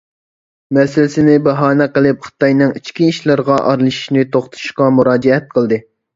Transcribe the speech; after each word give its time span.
مەسىلىسىنى 0.77 1.35
باھانە 1.47 1.87
قىلىپ 1.97 2.25
خىتاينىڭ 2.29 2.73
ئىچكى 2.81 3.11
ئىشىغا 3.11 3.59
ئارىلىشىشىنى 3.67 4.27
توختىتىشقا 4.39 4.91
مۇراجىئەت 4.99 5.49
قىلدى. 5.55 5.81